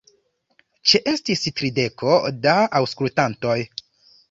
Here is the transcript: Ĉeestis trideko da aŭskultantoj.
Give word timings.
Ĉeestis 0.93 1.43
trideko 1.59 2.17
da 2.47 2.57
aŭskultantoj. 2.83 3.57